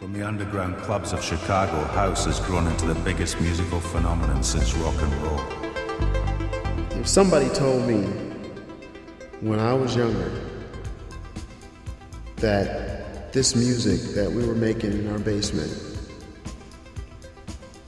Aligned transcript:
From 0.00 0.12
the 0.12 0.26
underground 0.26 0.76
clubs 0.82 1.14
of 1.14 1.24
Chicago, 1.24 1.82
house 1.94 2.26
has 2.26 2.38
grown 2.40 2.66
into 2.66 2.86
the 2.86 2.94
biggest 2.96 3.40
musical 3.40 3.80
phenomenon 3.80 4.42
since 4.42 4.74
rock 4.74 4.94
and 5.00 5.12
roll. 5.22 5.40
If 7.00 7.08
somebody 7.08 7.48
told 7.48 7.88
me 7.88 8.02
when 9.40 9.58
I 9.58 9.72
was 9.72 9.96
younger 9.96 10.30
that 12.36 13.32
this 13.32 13.56
music 13.56 14.14
that 14.14 14.30
we 14.30 14.46
were 14.46 14.54
making 14.54 14.92
in 14.92 15.10
our 15.10 15.18
basement 15.18 15.72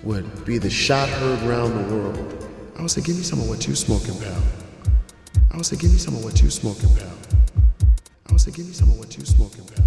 would 0.02 0.46
be 0.46 0.56
the 0.56 0.70
shot 0.70 1.11
heard 1.11 1.43
around 1.43 1.77
the 1.77 1.95
world, 1.95 2.48
I 2.79 2.80
would 2.80 2.90
say, 2.90 3.02
give 3.02 3.16
me 3.16 3.22
some 3.22 3.40
of 3.40 3.50
what 3.50 3.68
you 3.68 3.75
smoking, 3.75 4.18
pal. 4.18 4.43
I 5.52 5.56
would 5.56 5.66
say, 5.66 5.77
give 5.77 5.93
me 5.93 5.98
some 5.98 6.14
of 6.16 6.25
what 6.25 6.40
you 6.40 6.48
smoking, 6.48 6.88
pal. 6.96 7.12
I 8.27 8.32
would 8.32 8.40
say, 8.40 8.50
give 8.50 8.66
me 8.66 8.72
some 8.72 8.90
of 8.90 8.98
what 8.98 9.14
you 9.18 9.27
smoking, 9.27 9.66
pal. 9.66 9.84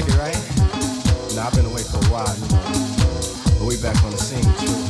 It, 0.00 0.16
right? 0.16 1.36
Nah, 1.36 1.48
I've 1.48 1.54
been 1.54 1.66
away 1.66 1.82
for 1.82 1.98
a 1.98 2.08
while, 2.08 2.34
you 2.34 2.48
know. 2.48 3.58
But 3.58 3.66
we 3.66 3.76
back 3.82 4.02
on 4.02 4.12
the 4.12 4.16
scene, 4.16 4.42
true, 4.56 4.89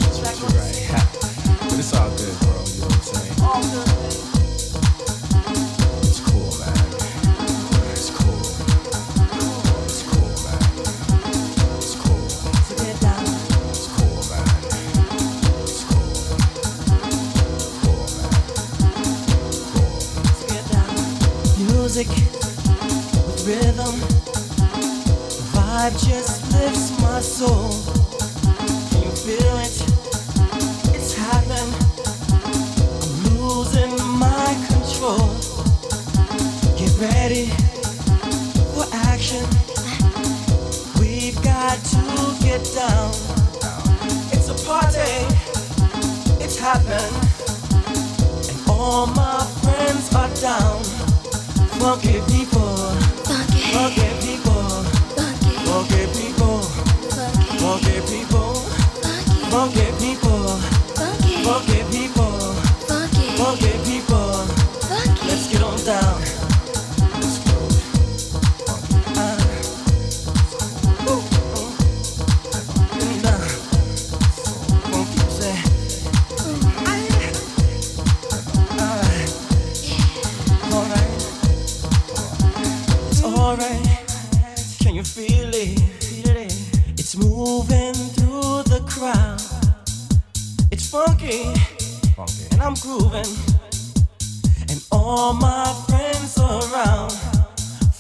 And 94.71 94.81
all 94.93 95.33
my 95.33 95.67
friends 95.89 96.39
around. 96.39 97.11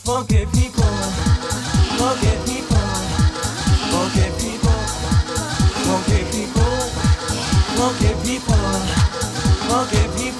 Funky 0.06 0.46
people, 0.54 0.94
funky 1.98 2.30
people, 2.46 2.88
funky 3.90 4.30
people, 4.38 4.80
funky 5.82 6.22
people, 6.30 6.76
funky 7.74 8.12
people, 8.22 8.70
funky 9.66 10.04
people, 10.16 10.39